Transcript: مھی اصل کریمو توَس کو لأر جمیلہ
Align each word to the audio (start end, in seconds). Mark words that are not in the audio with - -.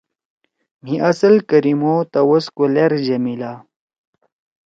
مھی 0.83 0.95
اصل 1.09 1.33
کریمو 1.49 1.95
توَس 2.13 2.45
کو 2.55 2.63
لأر 2.73 2.91
جمیلہ 3.05 3.53